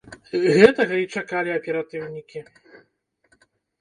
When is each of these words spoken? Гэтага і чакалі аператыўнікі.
Гэтага 0.53 0.95
і 1.03 1.09
чакалі 1.21 1.53
аператыўнікі. 1.57 2.39